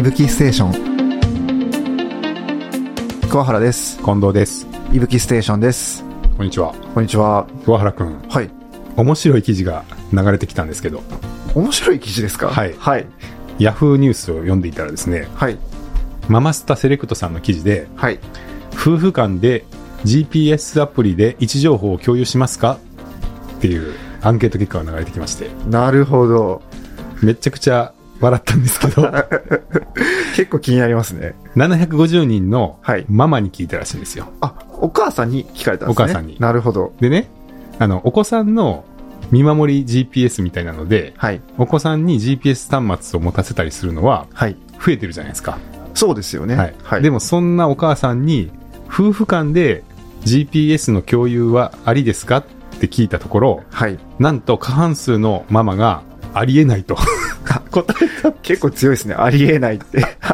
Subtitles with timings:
[0.00, 0.72] いぶきステーション。
[3.28, 3.98] 桑原です。
[3.98, 4.66] 近藤です。
[4.94, 6.02] いぶきステーションです。
[6.38, 6.74] こんにちは。
[6.94, 7.46] こんにちは。
[7.66, 8.48] 桑原くん、はい。
[8.96, 11.02] 面白い記事が流れてきたんですけど、
[11.54, 12.48] 面白い記事ですか？
[12.48, 12.72] はい。
[12.78, 13.06] はい。
[13.58, 15.58] ヤフーニュースを読んでいたらですね、はい。
[16.28, 18.18] ママスタセレクトさんの記事で、はい。
[18.72, 19.66] 夫婦間で
[20.06, 22.78] GPS アプリで位置情報を共有しますか？
[23.58, 23.92] っていう
[24.22, 26.62] アンケート結果が流れてきまして、なるほど。
[27.20, 29.10] めちゃくちゃ笑ったんですけど、
[30.36, 31.34] 結構気になりますね。
[31.56, 33.04] 750人のはい。
[33.08, 34.26] ママに聞いたらしいんですよ。
[34.40, 36.04] あお母さんに聞かれたんですね。
[36.04, 36.36] お母さんに。
[36.38, 36.92] なるほど。
[37.00, 37.28] でね、
[37.78, 38.84] あの、お子さんの
[39.30, 41.40] 見守り GPS みたいなので、はい。
[41.58, 44.56] お子さんに GPS 端末を持たせたりするのははい。
[44.84, 45.58] 増えてるじゃないですか。
[45.94, 46.74] そうですよね。
[46.82, 47.02] はい。
[47.02, 48.50] でもそんなお母さんに、
[48.88, 49.82] 夫婦間で
[50.24, 52.38] GPS の共有はありですか？
[52.38, 52.44] っ
[52.80, 53.98] て聞いたところ、はい。
[54.18, 56.96] なんと過半数のママがありえないと
[57.44, 58.32] 答えた。
[58.32, 60.08] 結構強いですねありえないっていや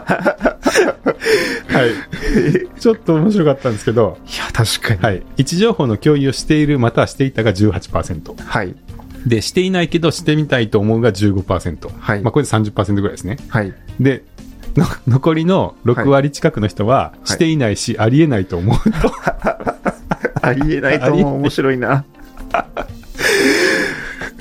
[1.77, 1.91] はい。
[2.81, 4.19] ちょっと面白かったんですけど、
[4.53, 5.23] 確かにはい。
[5.37, 8.43] 位置情報の共有をしているまたはしていたが18%。
[8.43, 8.75] はい
[9.27, 11.89] で、していないけどしてみたいと思うが15%。
[11.99, 13.39] はいまあこれで30%ぐらいですね。
[13.49, 14.23] はいで、
[14.77, 19.13] の残りの6割近くの人は、いしていないし、ありえないと思うと。
[20.43, 22.05] ありえないと思う面白いな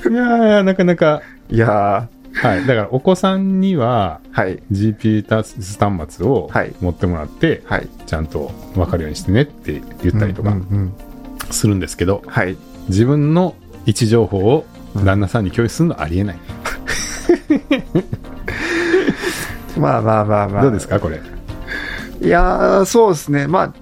[0.08, 2.66] いやー、なかなか、いやはい。
[2.66, 4.62] だから、お子さんには、ーはい。
[4.72, 6.74] GPS 端末をはい。
[6.80, 7.88] 持ってもらって、はい。
[8.06, 10.92] ちゃんと分かるようにしてねって言ったりとかうんうんうん
[11.50, 12.56] するんですけど、はい。
[12.88, 13.54] 自分の
[13.86, 14.64] 位置情報を
[15.04, 16.38] 旦那さんに共有するのはありえない。
[19.78, 20.62] まあまあまあまあ。
[20.62, 21.20] どうですか、これ？
[22.20, 23.46] いやーそうですね。
[23.46, 23.72] まあ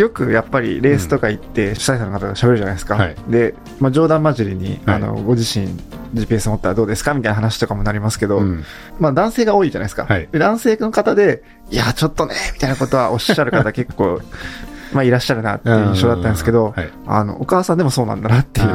[0.00, 3.16] よくやっぱりレースとか行って主催者の方が喋るじゃないですか、はい。
[3.28, 4.96] で、まあ、冗談交じりに、はい。
[4.96, 5.68] あのご自身
[6.14, 8.64] GPS 持ったらどうですかみたいな話とかもなりますけど、うん。
[8.98, 10.28] まあ男性が多いじゃないですか、はい。
[10.30, 14.20] で男性の方でいやちょっとねみたいなことはおっしゃる方結構
[14.92, 16.90] まあいらっしゃるなっていう印象だったんですけど、はい。
[17.06, 18.68] あのお母さんでもそうなんだなっていう。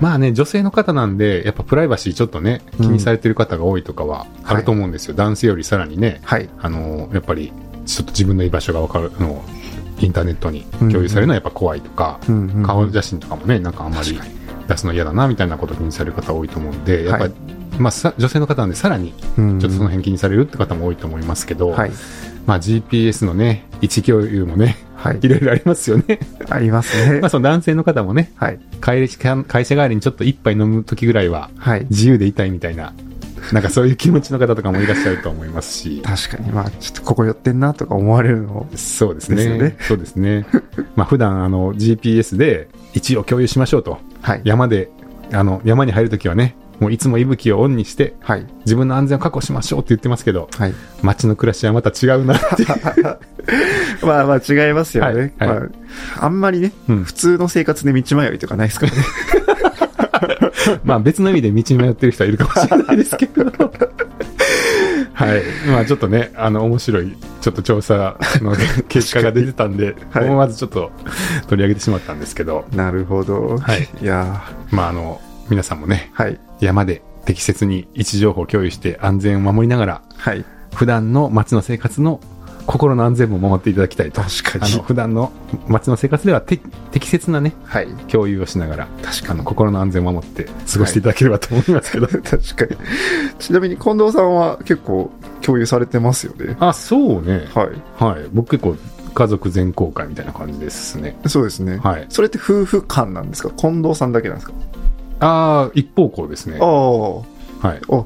[0.00, 5.14] まあね、女性の方なんで、やっぱプライバシーちょっとね、気にされてる方が多いとかはあると思うんですよ。
[5.14, 6.48] 男性よりさらにね、はい。
[6.58, 7.52] あの、やっぱり、
[7.84, 9.44] ちょっと自分の居場所が分かるのを、
[9.98, 12.62] インターネットに共有されるのはやっぱ怖いとか、うんうんうん。
[12.66, 14.18] 顔写真とかもね、なんかあんまり
[14.70, 17.34] 出すの嫌だな、みたいなことを気にされる方多いと思うんで、やっぱり、
[17.78, 21.90] まあ、女性の方なんでさらに、ちょっとその辺気にされるって方も多いと思いますけど、はい
[22.46, 26.20] まあ GPS のね、位置共有もね、はいいろいろありますよね。
[26.48, 31.50] ありますねまあその男性の方もね、はい会社会社帰りにちょっと一杯飲む時ぐらいは、
[31.90, 32.94] 自由でいたいみたいな、
[33.52, 39.36] なんかそういう気持ちの方とかもいらっしゃると思いますし、確かにまあちょっとここ寄ってんなとか思われるのそうですね。
[39.36, 40.46] ですよねそうですね。
[40.96, 43.98] まあ普段あの GPS で位置を共有しましょうと。
[44.22, 44.90] はい山で、
[45.32, 52.64] あの山に入るときはね、もういつも息吹をオンにして、はい自分の安全を確保しましょうって言ってますけど、はい街の暮らしはまた違うなって。
[54.04, 55.34] まあまあ違いますよね。
[55.38, 55.66] はいはいま
[56.18, 58.98] あ、あんまりね、うん普通の生活で道迷いとかないですからね。
[60.84, 63.44] まあ別の意味で道に迷ってる人はいるかもしれないですけど。
[65.20, 65.42] はい。
[65.68, 68.56] まあちょっとね、あの面白い、ちょっと調査の
[68.88, 70.90] 結果が出てたんで、はい思わずちょっと
[71.48, 73.58] 取り上げてしまったんですけど、なるほど。
[73.58, 73.88] はい。
[74.00, 75.20] いやまああの、
[75.50, 76.40] 皆さんもね、ーはい。
[76.60, 80.44] 山で適切に位置情報を共有して安全を守りながら、はい。
[80.74, 82.20] 普段の街の生活の
[82.66, 84.20] 心の安全も守っていただきたいと。
[84.22, 85.32] 確かにあの、普段の
[85.68, 86.58] 街の生活ではて
[86.92, 87.88] 適切なね、はい。
[88.08, 92.06] 共有をしながら、確あの、心の安全を守って過ごしていただければと思いますけど。
[92.22, 92.32] 確か
[92.66, 92.76] に。
[93.38, 95.10] ちなみに近藤さんは結構
[95.42, 96.56] 共有されてますよね。
[96.60, 97.46] あ、そうね。
[97.54, 98.02] はい。
[98.02, 98.28] はい。
[98.32, 98.76] 僕結構
[99.14, 101.16] 家族全公開みたいな感じですね。
[101.26, 101.78] そうですね。
[101.82, 102.06] はい。
[102.08, 103.50] それって夫婦間なんですか？
[103.56, 104.52] 近藤さんだけなんですか？
[105.20, 106.64] ああ、一方向ですねあ。
[106.64, 107.14] あ。
[107.16, 107.22] は
[107.74, 107.80] い。
[107.90, 108.04] あ、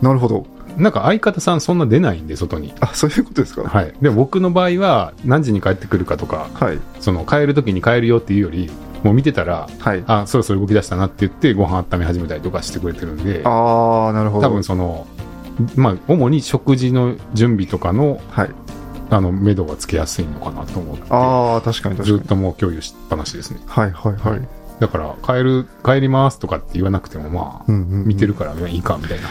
[0.00, 0.46] なるほど。
[0.76, 2.74] なんか相方さんそんな出ないんで、外に。
[2.80, 3.62] あ、そういうことですか？
[3.62, 3.92] はい。
[4.00, 6.78] でも僕の場合は何時に帰ってくるかとか、はい。
[7.00, 8.70] その帰る時に帰るよっていうより、
[9.02, 10.04] もう見てたら、はい。
[10.06, 14.46] あ、そろそろ動き出したなって言ってご飯温め始めたりとかしてくれてるんで、ああ、なるほど。
[14.46, 15.06] 多分その、
[15.76, 18.50] まあ、主に食事の準備とかの、はい。
[19.08, 22.26] あの、目処がつけやすいのかなと思って、ああ、確かに確かにずっ。
[22.26, 23.60] ともう共有しっぱなしですね。
[23.66, 24.48] はいはいはい。
[24.80, 29.28] だから、帰る、帰りますとかって言わなくても、まあ、うんうんうん見てるからね、いいか、みたいな。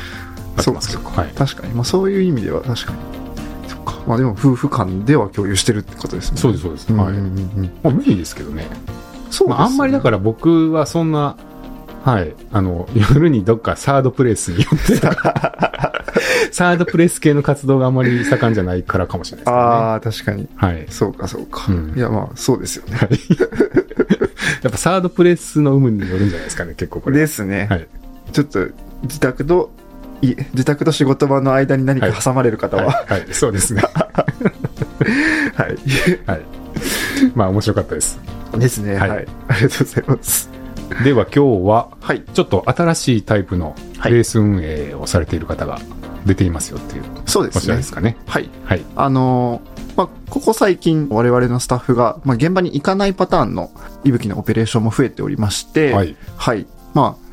[0.55, 1.09] なってますけど。
[1.09, 1.27] はい。
[1.29, 1.73] 確かに。
[1.73, 2.99] まあそういう意味では確かに。
[3.67, 4.01] そっか。
[4.07, 6.37] まあでも夫婦間では共有してるってことですね。
[6.37, 6.93] そうです、そうです。
[6.93, 7.07] はい。
[7.09, 7.71] うんうんうんうん。
[7.83, 8.67] まあ、無理ですけどね。
[9.29, 11.35] そうねまあ、あんまりだから僕はそんな、
[12.03, 12.35] はい。
[12.51, 14.95] あの、夜にどっかサードプレイスによって、
[16.53, 19.57] サードプレイス系の活動があんまり盛んじゃないからかもしれないですね。
[19.57, 20.47] ああ、確かに。
[20.55, 20.85] はい。
[20.89, 21.65] そうかそうか。
[21.67, 22.99] うんいやまあそうですよね。
[24.61, 27.17] やっぱサードプレイスの有無によるんじゃないですかね、結構これ。
[27.17, 27.67] ですね。
[27.69, 27.87] はい。
[28.31, 28.67] ちょっと
[29.03, 29.84] 自宅とい
[30.21, 33.81] 自宅と仕事場の間に何か挟まれる方は、はい、はい、そうですね。
[35.55, 35.75] はい。
[36.25, 36.41] はい。
[37.35, 38.19] まあ面白かったです。
[38.57, 39.27] ですね、ははいい。
[39.47, 40.49] ありがとうございます。
[41.03, 42.23] では今日は、はい。
[42.33, 45.79] ちょっと新しいタイプのはいレース運営をされている方が
[46.25, 47.83] 出ていますよっていう、そうですねこちらで。
[47.83, 48.17] すかね。
[48.27, 48.49] はい。
[48.63, 48.81] はい。
[48.95, 53.71] あのーまあ、ここ最近我々のスタッフが、まあ、現場に行かないパターンの
[54.03, 56.15] いぶきのオペレーションも増えておりまして、はい。
[56.35, 56.67] はい。
[56.93, 57.24] まあ、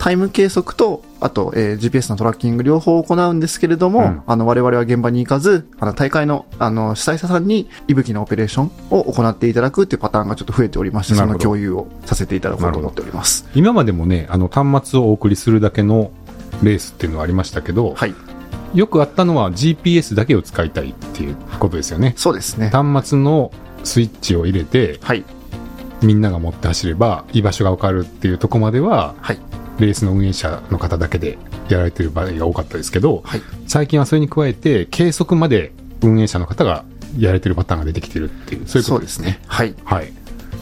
[0.00, 13.46] タイム計測と、あと、えー GPS のトラッキング両方行うんですけれども、うんあの、我々は現場に行かず、あの、大会の、あの、主催者さんに、いぶきのオペレーションを行っていただくっていうパターンがちょっと増えておりまして、その共有をさせていただこうと思っております。
[13.54, 16.10] 今までもね、あの端末をお送りするだけの
[16.62, 18.14] レースっていうのはありましたけど、はい。
[18.72, 22.14] よくあったのは GPS だけを使いたいっていうことですよね。
[22.16, 22.70] そうですね。
[22.70, 23.52] 端末の
[23.84, 25.24] スイッチを入れて、はい。
[26.00, 29.38] みんなが持って走れば居場所がわかるっていうところまでは、はい。
[29.80, 31.38] レースの運営者の方だけで
[31.68, 33.42] やられてる場合が多かったですけど、はい。
[33.66, 35.72] 最近はそれに加えて、計測まで
[36.02, 36.84] 運営者の方が
[37.18, 39.40] やられてるパターンが出てきてるっていう、そういうことですね。
[39.46, 39.74] はい。
[39.84, 40.12] はい。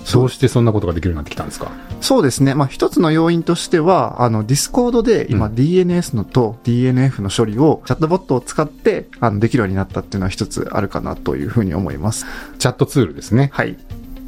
[0.05, 1.71] そうどうしてそんなことができるようになってきたんですか？
[2.01, 2.55] そうですね。
[2.55, 12.25] まあ、一つの要因としては、あの、ディスコードで今、うん DNS のと DNF の処理をチャットボットを使って、あの、できるようになったっていうのは一つあるかなというふうに思います。
[12.59, 13.51] チャットツールですね。
[13.53, 13.77] はい。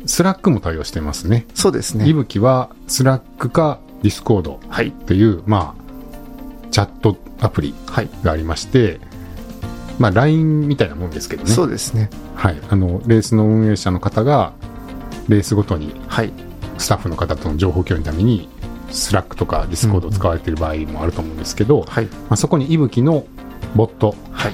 [0.07, 1.47] スラックも対応してますね。
[1.55, 2.09] そうですね。
[2.09, 4.89] いぶきはスラックかディスコードはい。
[4.89, 8.09] っていう、まあ、チャットアプリはい。
[8.23, 9.01] がありまして、
[9.99, 11.51] まあ、LINE みたいなもんですけどね。
[11.51, 12.11] そうですね。
[12.35, 12.61] はい。
[12.71, 14.53] あの、レースの運営者の方が、
[15.29, 16.33] レースごとにはい。
[16.79, 18.49] スタッフの方との情報共有のために、
[18.91, 22.07] スラックとかディスコードを使われている場合もあると思うんですけど、はい。
[22.07, 23.25] まあ、そこにいぶきの
[23.77, 24.53] ボット、はい。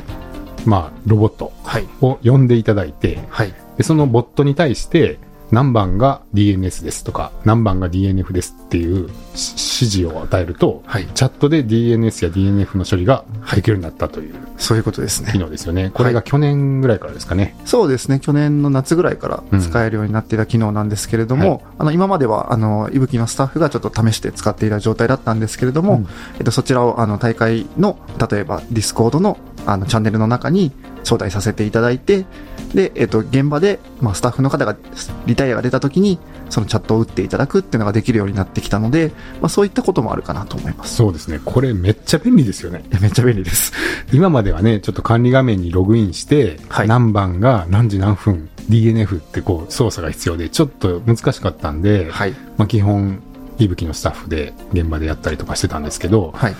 [0.67, 1.87] まあ、ロボットはい。
[2.01, 3.55] を呼んでいただいて、はい。
[3.77, 5.19] でそのボットに対して、
[5.51, 11.07] 何番が DNS ですとか、何番が DNF ですっていうし指示を与えると、はい。
[11.15, 15.39] チャットで DNS や DNF の処理ができるようになったというそういうことですね機。
[15.39, 15.91] 能ですよね。
[15.93, 17.57] これが去年ぐらいからですかね。
[17.65, 18.21] そうですね。
[18.21, 26.07] 去年の夏ぐらいから使えるようになっていた機能なんですけれども、はいあの、今までは、あの、いぶきのスタッフがちょっと試して使っていた状態だったんですけれども、うん
[26.39, 27.99] えっと、そちらを、あの、大会の、
[28.31, 30.73] 例えば、ディスコードの、あの、チャンネルの中に
[31.07, 32.27] 招待させていただいて、
[32.75, 34.77] で、えっと、現場で、まあ、スタッフの方が、
[35.25, 36.19] リタイアが出た時に、
[36.51, 40.97] そのチャットを打っていただくっていうのができるようになってきたので、まあ、そういったこともあるかなと思います。
[40.97, 41.41] そうですね。
[41.45, 42.85] これめっちゃ便利ですよね。
[43.01, 43.73] めっちゃ便利です。
[44.13, 52.35] 今まではね、ちょっと管理画面にログインして、はい何番が何時何分 DNF ってこう操作が必要で、ちょっと難しかったんで、はい。
[52.57, 53.21] まあ基本、
[53.59, 56.57] いぶきのスタッフで現場でやったりとかしてたんですけど、はい。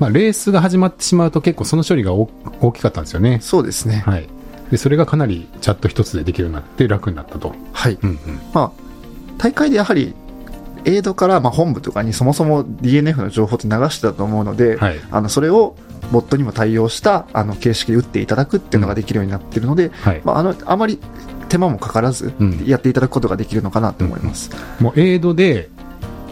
[0.00, 2.28] まあレースが始まってしまうと結構その処理が大
[2.60, 3.38] 大きかったんですよね。
[3.40, 4.02] そうですね。
[4.04, 4.28] はい。
[4.70, 7.54] で、それがかなりチャット一つでできるようになって楽になったと。
[7.72, 7.98] はい。
[8.02, 8.40] うんうん。
[8.54, 8.72] まあ、
[9.36, 10.14] 大会でやはり、
[10.86, 15.00] エイドからまあ本部とかにそもそも DNF の情報って流してたと思うので、はい。
[15.10, 15.76] あのそれを
[16.10, 20.22] ボットにも対応したあの形式で打っていただくっていうのができるようになっているので、はい。
[20.24, 20.98] まあ、あのあまり
[21.48, 24.50] 手間もかからずうんやっていただくことができるのかなと思います。
[24.80, 25.68] もうエイドで、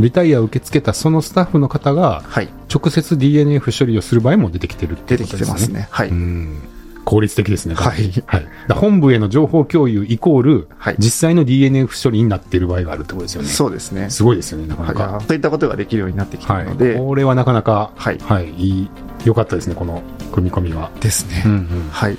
[0.00, 2.48] リタイアを受け付けたそのスタッフの方が、はい。
[2.72, 5.56] 直接 DNF 処理をする場合も出てきてるって出てことですね。
[5.56, 5.88] きてますね。
[5.90, 6.08] はい。
[6.08, 6.62] うん。
[7.08, 7.74] 効率的ですね。
[7.74, 8.46] はいはい。
[8.74, 13.48] 本部への情報共有イコール、はい実際の DNF 処理になっている場合があるってことですよね。
[13.48, 14.10] そうですね。
[14.10, 15.20] すごいですよね、なかは、ないか。
[15.26, 16.64] そういったことができるようになってきてはいい。
[16.66, 18.90] るので、これはなかなか、はいはい、いい、
[19.24, 20.90] 良かったですね、この組み込みは。
[21.00, 21.42] ですね。
[21.46, 21.88] うんうん。
[21.90, 22.18] はい。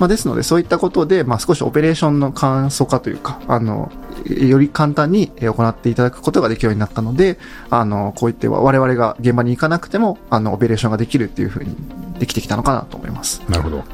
[0.00, 3.92] まあ、ですので、そういったことで、まあ、少しオペレーションの簡素化というか、あの、
[4.28, 7.38] より簡単にえー行っていただくことができるようになったので、
[7.70, 11.74] あの、こういって我々が現場に行かなくても、あの、オペレーションができるっていうふうに
[12.18, 13.42] できてきたのかなと思います。
[13.48, 13.84] なるほど。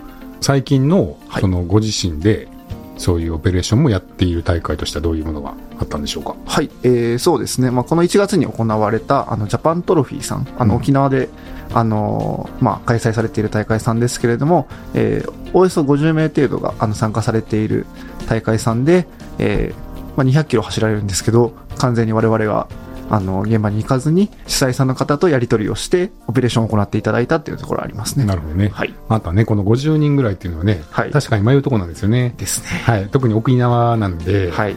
[0.40, 2.48] 最近の、はいそのご自身で、
[2.96, 6.34] そういうオペレーションもやっている大会としてはどういうものがあったんでしょうか？
[6.46, 7.70] はい、えー、そうですね。
[7.70, 11.28] まあ、この1月に行われた、あの、ジャパントロフィーさん、あの、うん沖縄で、
[11.74, 17.86] あのーまあ、開催されている大会さんですけれども、えーおよそ50名程度が、あの、参加されている
[18.28, 19.06] 大会さんで、
[19.38, 19.87] えー
[20.18, 22.66] まあ、200キロ走られるんですけど、完全に我々が、
[23.08, 28.24] あの、現場に行かずに、主催さんの方とやり取りをして、オペレーションを行っていただいたっていうところがありますね。
[28.24, 28.68] なるほどね。
[28.74, 28.92] はい。
[29.08, 32.34] あとはね、この50人ぐらいっていうのはね、はい確かに迷うところなんですよね。
[32.36, 32.80] ですね。
[32.84, 33.08] はい。
[33.08, 34.74] 特に沖縄なんで、はい。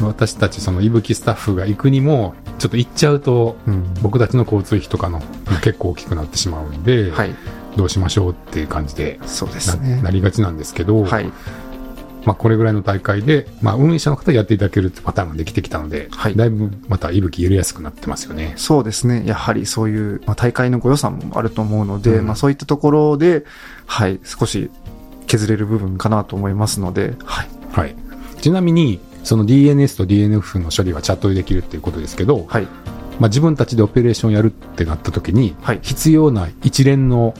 [0.00, 3.94] 私たちそのいぶきスタッフが行くにも、ちょっと行っちゃうと、うん。
[4.00, 5.20] 僕たちの交通費とかの
[5.62, 7.34] 結構大きくなってしまうんで、はい。
[7.76, 10.00] どうしましょうっていう感じでそうでな,、すね。
[10.00, 11.32] なりがちなんですけど、はい。
[12.24, 18.54] まあ、これぐらいの大会で、まあ、運営者の方やっていただけるってパターンができてきたので、はいだいぶまたいぶき入れやすくなってますよね。
[18.56, 19.24] そうですね。
[19.26, 23.44] やはりそういう、まあ、大会のご予算もあると思うので、うんまあそういったところで、
[23.86, 24.70] はい、少し
[25.26, 27.48] 削れる部分かなと思いますので、はい。
[27.72, 27.94] はい。
[28.40, 32.68] ちなみに、その DNS と DNF の処理はチャットでできるっていうことですけど、はい。
[33.18, 37.34] まあ、自分たちでオペレーションやるってなった時に、はい必要な一連の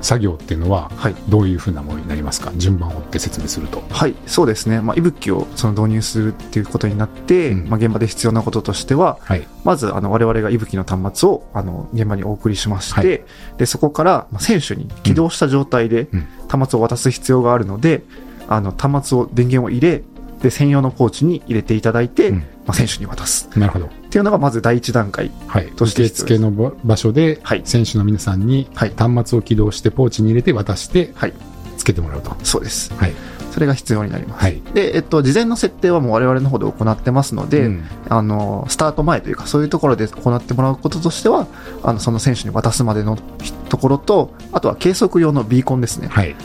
[0.00, 1.14] 作業っていうのは、はい。
[1.28, 2.52] どういうふうなものになりますか？
[2.56, 3.82] 順番を追って説明すると。
[3.90, 4.80] はい、そうですね。
[4.80, 9.46] まあ、息吹をその導入するっていうことになって、うんまあ、現場で必要なこととしては、はい。
[9.64, 13.22] まず、あの、我々が息吹の端末を、あの、現場にお送りしまして、はい
[13.58, 18.02] で、そこから、まあ選手に起動した状態でうん、端末を渡す必要があるので、
[18.48, 20.02] あの、端末を、電源を入れ、
[20.40, 23.48] で、専用のポーチに入れていただいて、うんまあ、選手に渡す。
[23.58, 23.86] なるほど。
[23.86, 25.30] っていうのが、まず第一段階。
[25.46, 25.68] はい。
[25.72, 31.32] として受付の場場所ではい、選手の皆さんにはい端末を起動してポーチに入れて渡して、はい。
[31.78, 32.36] つけてもらうと。
[32.42, 32.92] そうです。
[32.94, 33.12] はい。
[33.52, 34.42] それが必要になります。
[34.42, 34.60] はい。
[34.74, 41.46] で、えっと、事前の設定はもう我々の方で行ってますので、うんあの、スタート前というか、そういうところで行ってもらうこととしては、
[41.82, 43.16] あの、その選手に渡すまでの
[43.70, 46.36] ところと、あとは計測用のビーコンですね、はい。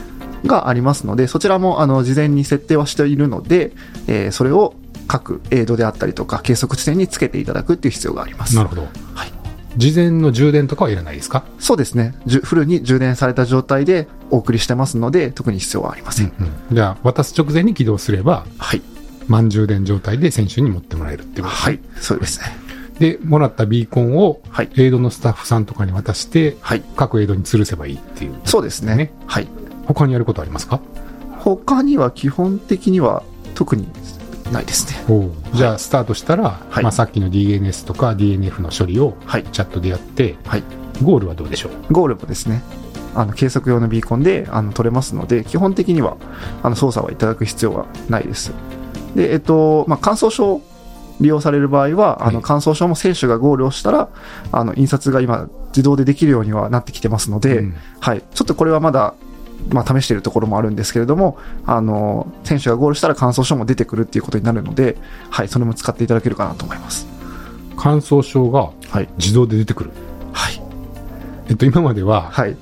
[0.45, 3.73] がありますので、そちらも、あの、事前に設定はしているので、
[4.07, 4.75] えーそれを
[5.07, 8.55] 各エイドであったりとか、計測地点につけていただくっていう必要があります。
[8.55, 8.81] なるほど。
[9.13, 9.31] はい。
[9.77, 11.43] 事前の充電とかはいらないですか？
[11.57, 12.13] そうですね。
[12.43, 16.27] フルに充電された状態でお送りしてますので、特に必要はありません。
[16.27, 16.43] う
[16.73, 18.81] んじゃあ、渡す直前に起動すれば、はい。
[19.27, 21.79] 満充電状態で選手に持ってもらえるっていうことはい。
[21.99, 22.45] そうですね。
[22.99, 24.69] で、もらったビーコンを、はい。
[24.77, 26.83] エイドのスタッフさんとかに渡して、はい。
[26.95, 28.35] 各エイドに吊るせばいいっていう。
[28.45, 28.95] そうですね。
[28.95, 29.47] ねはい。
[29.87, 30.79] 他にやることありますか？
[31.39, 33.23] 他には基本的には
[33.55, 33.87] 特に
[34.53, 35.03] ないですね。
[35.53, 39.43] じゃあ、スタートしたら、はいまあ、さっきの DNS とか DNF の処理をはい。
[39.51, 40.63] チャットでやって、はい。
[41.03, 41.93] ゴールはどうでしょう？
[41.93, 42.61] ゴールもですね、
[43.15, 46.17] あの、計測用のビーコンで、あの、取れますので、基本的には、
[46.61, 48.53] あの、操作はいただく必要はないです。
[49.15, 50.61] で、えっと、まあ、感想書を
[51.19, 54.09] 利用される場合は、あの、はい感想書も選手がゴールをしたら、
[54.51, 58.21] あの、印刷が今、自動でできるようにはなってきてますので、うんはい。
[58.33, 59.15] ちょっとこれはまだ、
[59.69, 64.97] まあ、試しているところもあるんですけれども、あの、選手がゴールしたら感想書も出てくるっていうことになるので、
[65.29, 67.07] はい、それも使っていただけるかなと思います。
[67.77, 69.09] 感想証がはい。
[69.17, 69.89] 自動で出てくる。
[70.33, 70.61] はい。
[71.49, 72.55] えっと、今までは、はい。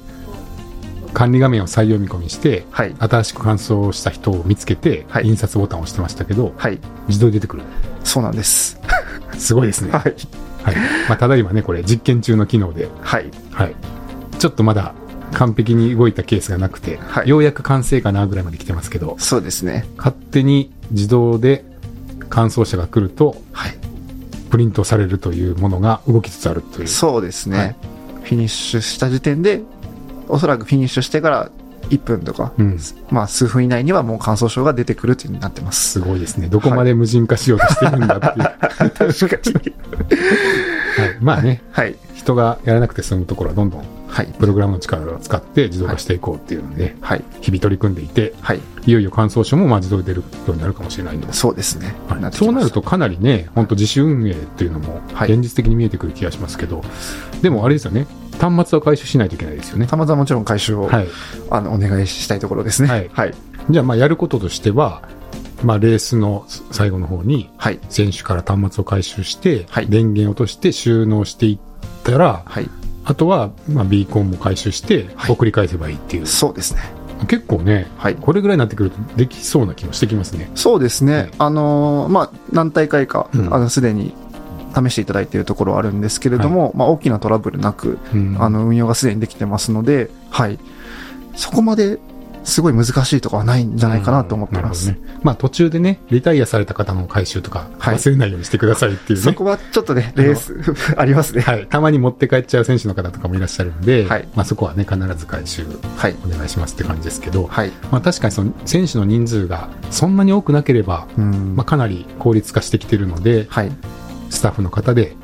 [1.14, 2.96] 管理画面を再読み込みして、はい。
[2.98, 6.80] 新しく感想した人を見つけて、はい印刷ボタンを押してましたけど、はい。
[7.10, 7.64] 自動で出てくる。
[8.06, 8.80] そうなんです。
[9.38, 9.92] すごいですね。
[9.92, 10.16] はい。
[10.64, 10.76] はい。
[11.10, 13.30] まあ、ただいまね、これ実験中の機能で、はい。
[13.52, 13.76] はい。
[14.40, 14.94] ちょっとまだ
[15.34, 19.86] 完璧に動いたケースがなくて、はいようやく完成かなぐらいまで来てますけど、そうですね。
[19.98, 21.66] 勝手に自動で
[22.30, 23.76] 感想者が来ると、はい。
[24.50, 26.88] プリントされるというものが動きつつあるという。
[26.88, 27.58] そうですね。
[27.58, 27.76] はい
[28.24, 29.62] フィニッシュした時点で、
[30.28, 31.52] おそらくフィニッシュしてから
[31.90, 32.80] 1分とか、うん。
[33.10, 35.92] まあ数分以内にはもう感想症が出てくるっていう風になってます。
[35.92, 36.48] すごいですね。
[36.48, 38.92] どこまで無人化しようとしてるんだっていう。
[38.92, 39.74] 確かに。
[41.02, 41.18] はい。
[41.22, 41.96] まあね、はい。
[42.16, 44.28] 人がやらなくて済むところはどんどんはい。
[44.28, 47.24] プログラムの力を使って自動化していこうっていうので、はい。
[47.40, 48.60] 日々取り組んでいて、はい。
[48.86, 51.32] いよいよ感想書もまあ自動で出るようになるかもしれないと。
[51.32, 51.96] そうですね。
[52.08, 56.84] はいそうなるとかなりね、本当自主運営っていうのもはい現実的に見えてくる気がしますけど、
[57.42, 58.06] でもあれですよね、
[58.40, 59.88] 端末は回収しないといけないですよね。
[59.88, 61.08] たまたまもちろん回収を、はい。
[61.50, 62.90] あの、お願いしたいところですね。
[62.90, 63.34] はいはい。
[63.70, 65.04] じゃあまあやることとしては、
[65.64, 67.80] まあレースの最後の方にはい。
[67.90, 71.60] 選手から端末を回収して、はい電源を落として収納していっ
[72.04, 72.70] たら、はい。
[73.04, 76.28] あとはまあビーコンも回収してはい送り返せばいいっていう。
[76.28, 76.82] そうですね。
[77.28, 78.16] 結構ね、はい。
[78.16, 80.50] これぐらいになってくるとできそうな気もしてきますね。
[80.56, 81.14] そうですね。
[81.14, 84.14] はいあのーまあ、何大会か、うんあの、すでに
[84.74, 90.58] 試していただいているところはあるんですけれども、まあ、大きなトラブルなく、うんあの、運用がすでにできてますので、はい。
[91.36, 92.00] そこまで
[92.44, 94.88] すごい難しいとかはないんじゃないかなと思ってます。
[94.88, 95.20] なるほどね。
[95.24, 99.24] まあ途中でね、リタイアされた方の回収とかはい忘れないようにしてくださいっていうね。
[99.24, 100.56] そこはちょっとね、レース、
[100.98, 101.42] ありますね。
[101.42, 101.68] はい。
[101.68, 105.66] たまに持って帰っちゃう選手の方とかもいらっしゃるんで、はいまあそこはね、必ず回収
[105.98, 106.16] はい。
[106.26, 107.72] お願いしますって感じですけど、はい。
[107.92, 111.56] まあ確かにその選手の人数がそんなに多くなければ、うん。
[111.56, 113.72] まあかなり効率化してきてるので、はい。
[114.30, 115.16] スタッフの方で、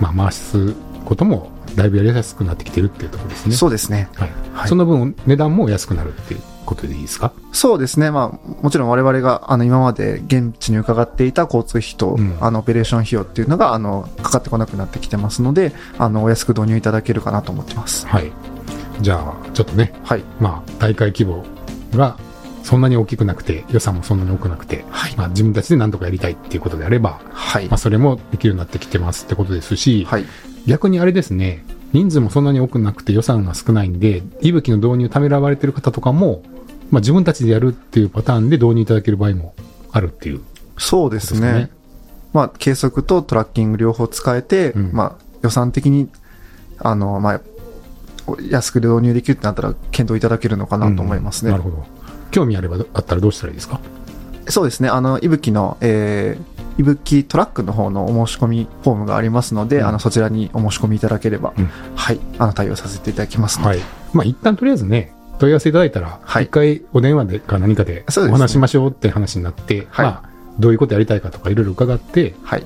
[0.00, 3.54] まあ回すこともだいぶやりやすくなってきてるっていうところですね。
[3.54, 4.08] そうですね。
[4.14, 4.30] はい。
[4.54, 7.32] はいその分値段も安くなるっていうことでいいですか？
[7.52, 8.10] そうですね。
[8.10, 18.06] まあ、もちろん我々が、あの、今まで現地に伺っていた交通費と、うんあの、オペレーション費用っていうのが、あの、かかってこなくなってきてますので、あの、お安く導入いただけるかなと思ってます。
[18.06, 18.30] はい。
[19.00, 20.24] じゃあ、ちょっとね、はい。
[20.40, 21.44] まあ、大会規模
[21.92, 22.18] が
[22.62, 25.16] そんなに大きくなくて、予算もそんなに多くなくて、はい。
[25.16, 27.78] まあ、自分たちで何とかやりたいっていうことであれば、はいまあ、。
[27.78, 30.24] それもできるようになってきてますってことですし、はい。
[30.66, 36.42] 逆にあれですね、人数もそんなに多くなくて予算が少ないんで、息吹の導入ためらわれてる方とかも、
[36.90, 39.54] まあ、自分たちでやるっていうパターンで導入いただける場合も
[39.92, 40.40] あるっていう
[40.78, 41.70] そうですね。
[42.32, 46.08] まあ、計測とトラッキング両方使えて、うんまあ、予算的に、
[46.78, 47.40] あの、まあ、
[48.50, 51.52] 安く導入できるってなったら、検討いただけるのかなと思いますね。
[51.52, 51.86] うんなるほど。
[52.30, 53.80] 興味あれば、あったらどうしたらいいですか？
[54.48, 54.88] そうですね。
[54.88, 63.78] あの、いぶきの、えーいぶきトラックの方のお申し込みフォームがありますので、うんあの、そちらにお申し込みいただければ、うんはい、あの、対応させていただきますので、はい。
[64.12, 70.28] まあ、一旦とりあえずね、問い合わせいただいたら、はい一回お電話でか何かでお話しましょうって話になって、はいまあ、
[70.58, 72.64] どういうことやりたいかとかいろいろ伺って、はい。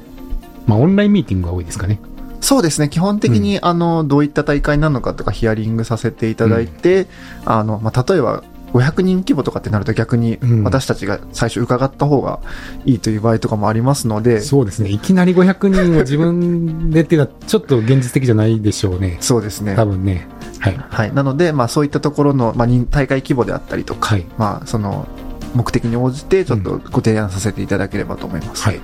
[0.66, 2.00] まあ、オンラインミーティングが多いですかね。
[2.40, 2.88] そうですね。
[2.88, 7.06] 基本的に、あの、どういった大会なのかとかヒアリングさせていただいて、
[7.44, 12.38] あの、まあ、例えば、500人規模とかってなると逆にうん私たちが最初伺った方が
[12.84, 14.90] いいという場合とかもありますので、そうですね。
[14.90, 19.18] いきなり500人を自分でっていうのは、ちょっと現実的じゃないでしょうね。
[19.20, 19.74] そうですね。
[19.74, 20.28] 多分ね。
[20.60, 20.76] はい。
[20.78, 21.14] はい。
[21.14, 24.26] なので、まあそういったところの、まあ人大会規模であったりとか、はい。
[24.38, 25.08] まあその、
[25.54, 28.62] 目的に応じてちょっとご提案させていただければと思います。
[28.62, 28.80] はい。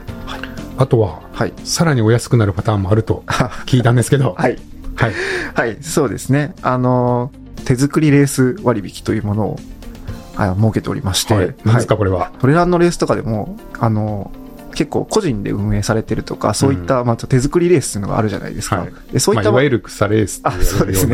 [0.79, 1.53] あとは、はい。
[1.65, 3.23] さらにお安くなるパターンもあると
[3.67, 4.59] 聞いたんですけど、はい。
[4.97, 5.13] はい。
[5.55, 5.77] はい。
[5.83, 6.55] そうですね。
[6.63, 7.31] あの、
[7.65, 9.57] 手作りレース割引というものを、
[10.39, 11.55] あ設けておりまして、はい。
[11.65, 12.31] 何ですか、これは。
[12.41, 14.31] トレランのレースとかでも、あの、
[14.77, 18.77] 結構個人で運営されてるとか、そういった、まあ、手作りレースっていうのがあるじゃないですか。
[18.77, 21.09] はいでそういった、まあ、いわゆる草レースってあそうようです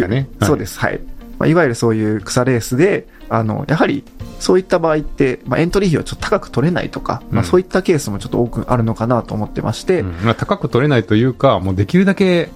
[0.00, 0.28] かね。
[0.42, 0.78] そうです。
[0.80, 1.00] はい。
[1.38, 4.04] まあ、いわゆるそういう草レースで、あの、やはり、
[4.40, 12.48] そういった場合って、まあ、エントリー費をちょっと高く取れないとか、まあ、うんそういったケースもちょっと多くあるのかなと思ってまして、うんまあ、高く取れないというか、もうできるだけ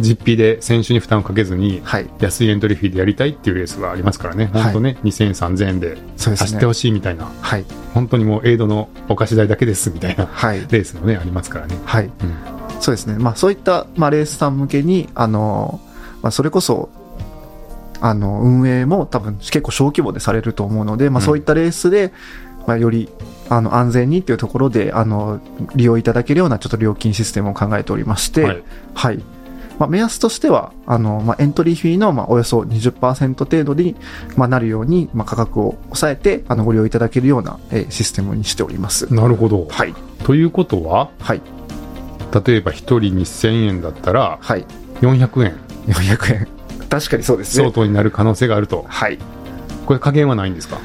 [0.00, 2.08] 実費で選手に負担をかけずに、はい。
[2.20, 4.50] 安いエントリーフィーでやりたいっていうレースがありますからね。
[4.52, 6.72] はい本当ね、2000円、3000円で走ってほ。
[6.72, 7.64] しいみたいな、はい。
[7.94, 10.60] 本当にもうエイドのお貸し代だけですみたいなはい。
[10.60, 11.76] レースもね、ありますからね。
[11.84, 12.04] はい。
[12.04, 13.18] うんそうですね。
[13.18, 15.80] まあ、そういった、まあ、レースさん向けに、あの、
[16.22, 16.88] まあ、それこそ、
[18.00, 22.12] あの、運営も多分結構小規模でされると思うので、まあ、うんそういったレースで、
[22.66, 23.08] まあ、より、
[23.48, 25.40] あの、安全にっていうところで、あの、
[25.74, 28.62] 利用いただけるようなちょっと料金システムを考えておりまして、はい。
[28.94, 29.22] はい。
[29.78, 33.94] まあ、目安としては、あの、まあ、エントリーフィーの、まあ、およそ20%程度に、
[34.36, 39.12] まあ、なるように、まあ、価格を抑えて、あの、ご利用いただけるような、えーシステムにしております。
[39.14, 39.66] なるほど。
[39.70, 39.94] はい。
[40.24, 41.40] ということは、はい。
[42.46, 44.64] 例えば1人2000円だったら、はい。
[45.00, 45.56] 400円
[45.86, 46.48] 400円。
[46.90, 47.72] 確かにそうですね相。
[47.72, 48.84] 当になる可能性があると。
[48.88, 49.18] はい。
[49.86, 50.78] これ加減はないんですか？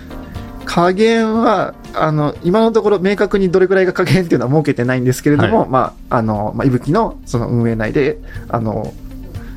[0.66, 8.18] 加減は、あの、今のところ明確にどれくらいが加減っていうのは設けてないんですけれども、はまあ、あの、まあ、いぶきのその運営内で、
[8.50, 8.94] あの、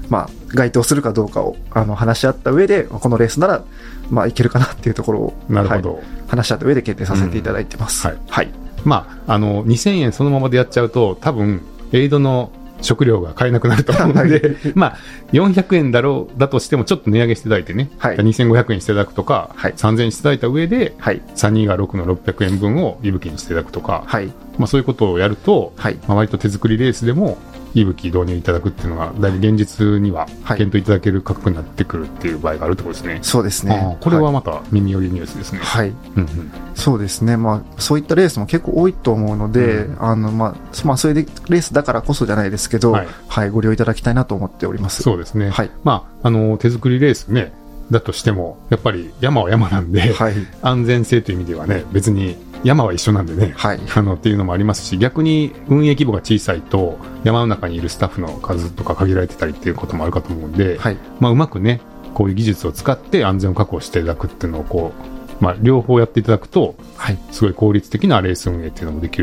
[0.08, 3.64] まあ、該当するかどうかを、あの、話し合った上で、このレースなら、
[4.10, 6.02] まあ、いけるかなっていうところを、はいなるほど。
[6.28, 8.06] 話し合った上で決定させていただいてます。
[8.06, 8.50] うんはいはい。
[8.84, 12.50] まあ、あの、2000円そのままでやっちゃうと、多分、エイドの
[12.82, 14.96] 食料が買えなくなると思うので、 まあ、
[15.32, 21.20] 400円だろう、だとしてもちょっと値上げしていただいてね、はい2500円していただくとか、はい3000円していただいた上で、はい。
[21.34, 24.26] 32が6の600円分をいぶきにしていただくとか、はい。
[24.58, 25.98] まあそういうことをやると、はい。
[26.06, 27.38] まあ割と手作りレースでも、
[27.80, 33.18] いぶき導入いただくっていうのが、だいぶ現実にははい検討いただける価格になってくるっていう場合があるってことですね。
[33.22, 33.98] そうですね。
[34.00, 35.58] これはまた耳寄りニュースですね。
[35.58, 35.88] はい。
[35.88, 37.38] うんうんそうですね。
[37.38, 45.02] まあ、そういったレースも結構多いと思うので、うんあの、まあ、まあ、それでレースだからこそじゃないですけど、ははいい、ご利用いただきたいなと思っております。
[45.02, 45.48] そうですね。
[45.48, 45.70] はい。
[45.84, 47.52] まあ、あの、手作りレースね、
[47.90, 50.34] だとしても、やっぱり山は山なんで、はい。
[50.62, 53.80] 安全性という意味ではね、別に山は一緒なんでね、はい。
[53.94, 60.96] あの、っていうのもありますし、逆に運営規模が小さいと、山の中にいるスタッフの数とか限られてたりっていうこともあるかと思うんで、はい。
[61.20, 61.80] まあ、うまくね、
[62.14, 64.92] こういう技術を使って安全を確保していただくっていうのを、こ
[65.40, 67.18] う、まあ、両方やっていただくと、はい。
[67.30, 69.20] すごい効率的なレース運営っていうのもでき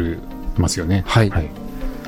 [0.58, 1.04] ますよね。
[1.08, 1.30] はい。
[1.30, 1.50] はい。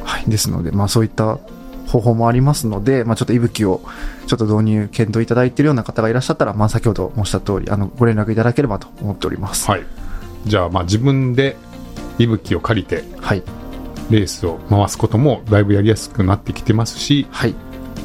[0.03, 0.23] はい。
[0.27, 1.39] ですので、まあ、そういった
[1.87, 3.81] 方法もありますので、まあ、ちょっと息吹を
[4.27, 9.69] ちょっと導入検討いただいているような方がいらっしゃったら、まあ、先ほど申した通り、あの、ご連絡いただければと思っております。
[9.69, 9.83] はい。
[10.45, 11.57] じゃあ、まあ、自分で、
[12.17, 13.43] 息吹を借りて、はい。
[14.09, 17.55] レースを回すこともだいぶやりやすくなってきてますし、はい。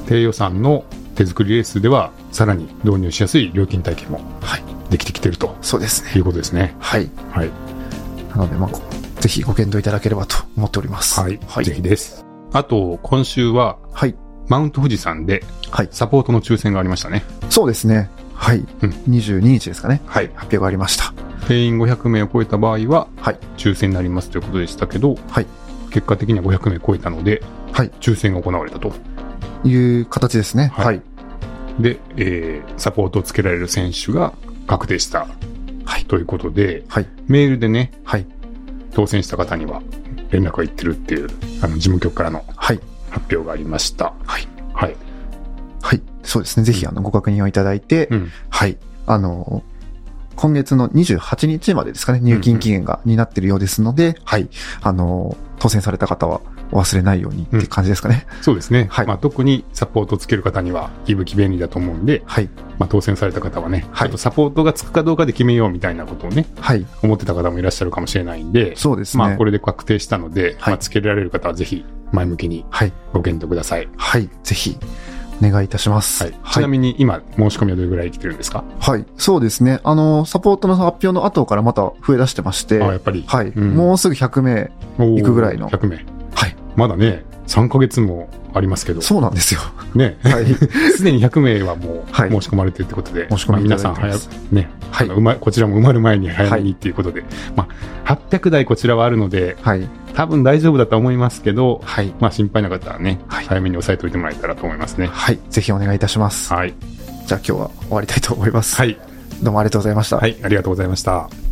[0.07, 4.62] 低予算の手作りレースではさらに導入しやすい料金体系もはい。
[4.90, 6.12] できてきてるとそうですね。
[6.16, 6.74] いうことですね。
[6.81, 7.11] はい。
[7.31, 7.50] はい。
[8.31, 8.81] なので、まあ、こ
[9.20, 11.20] ぜひご検討いただければと思っております。
[11.20, 11.38] はい。
[11.46, 11.64] はい。
[11.64, 12.24] ぜひです。
[12.53, 14.16] あと、今週ははい。
[14.48, 15.88] マウント富士山ではい。
[15.92, 17.22] サポートの抽選がありましたね。
[17.50, 18.11] そうですね。
[18.35, 18.59] はい。
[18.59, 20.00] うん22日ですかね。
[20.07, 20.26] はい。
[20.29, 21.12] 発表がありました。
[21.50, 23.38] 定員500名を超えた場合ははい。
[23.56, 25.46] 抽選になりますということでしたけど、はい。
[25.90, 27.90] 結果的には500名超えたので、はい。
[28.00, 28.92] 抽選が行われたと。
[29.64, 30.70] いう形ですね。
[30.72, 31.02] はいはい。
[31.80, 34.32] で、えー、サポートをつけられる選手が
[34.68, 35.26] 確定した
[35.84, 36.04] はい。
[36.04, 37.06] ということで、はい。
[37.26, 38.26] メールでね、はい。
[38.94, 39.82] 当選した方には
[40.30, 41.28] 連絡がいってるっていう、
[41.62, 42.80] あの、事務局からのはい。
[43.10, 44.14] 発表がありました。
[44.24, 44.46] はい。
[44.72, 44.94] はい。
[45.82, 46.02] はい。
[46.22, 46.62] そうですね。
[46.62, 48.30] ぜひ、あの、ご確認をいただいて、うん。
[48.50, 48.78] はい。
[49.06, 49.64] あの、
[50.40, 54.48] 今月の28日までですかね、入金期限が、になっているようですので、はい。
[54.81, 56.40] あの、当選された方は
[56.72, 58.26] お忘れないようにっていう感じですかね。
[58.40, 58.87] そうですね。
[58.90, 62.48] はいまあ、特にサポートをつける方には、いぶき便利だと思うんで、はい。
[62.79, 66.87] まあ、当選された方はね、はいサポートがつくかどうかで決めようみたいなことをね、はい。
[67.03, 69.22] 思ってた方もいらっしゃるかもしれないんで、そうですね。
[69.22, 72.92] まあ、これで確定したので、はいまあ、つけられる方はぜひ前向きにはい。
[73.12, 73.87] ご検討ください。
[73.98, 74.31] はい。
[74.42, 76.24] ぜひ、お願いいたします。
[76.24, 76.35] はい。
[76.53, 79.05] ちなみに今、申し込みはどれぐらい来てるんですか、はい。
[79.16, 79.81] そうですね。
[79.85, 83.24] あの、サポートの発表の後からまた増え出してまして、あやっぱり。
[83.26, 83.48] はい。
[83.48, 84.70] うんもうすぐ100名。
[84.98, 85.96] 行行くぐらいの100名。
[86.35, 86.57] はい。
[86.76, 89.61] まだね、3ヶ月もありますけど、そうなんですよ。
[89.94, 90.46] ね、はい。
[90.96, 94.20] すでに100名はもうはい申し込まれてるってことで、申し込み皆さん早く、
[94.53, 95.09] ね、はい
[95.40, 97.24] こちらも埋まる前に早めにっていうことで、
[97.57, 97.66] ま
[98.05, 99.88] あ、800台こちらはあるので、はい。
[100.14, 102.14] 多分大丈夫だと思いますけど、はい。
[102.20, 105.07] まあ心配な方はね、はい早めに押さえておいてもらえたらと思いますね。
[105.07, 105.38] はい。
[105.51, 106.53] ぜひお願いいたします。
[106.53, 106.75] はい。
[107.27, 108.77] じゃあ今日は終わりたいと思います。
[108.77, 108.99] はい。
[109.42, 110.16] どうもありがとうございました。
[110.18, 110.37] はい。
[110.42, 111.49] ありがとうございました。